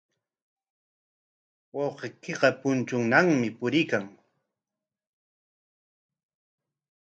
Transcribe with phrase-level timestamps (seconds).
[1.75, 4.03] Wawqiykiqa punchuunaqmi puriykan.